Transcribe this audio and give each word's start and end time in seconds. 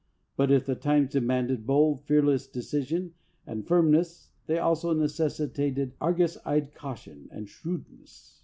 But 0.35 0.49
if 0.49 0.65
the 0.65 0.73
times 0.73 1.11
demanded 1.11 1.67
bold, 1.67 2.01
fearless 2.07 2.47
de 2.47 2.61
cision, 2.61 3.11
and 3.45 3.67
firmness, 3.67 4.31
they 4.47 4.57
also 4.57 4.93
necessitated 4.95 5.93
argus 6.01 6.37
eved 6.43 6.73
caution 6.73 7.29
and 7.31 7.47
shrewdness. 7.47 8.39